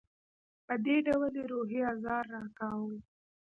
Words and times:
په 0.65 0.73
دې 0.85 0.97
ډول 1.07 1.33
یې 1.39 1.43
روحي 1.51 1.79
آزار 1.93 2.23
راکاوه. 2.35 2.97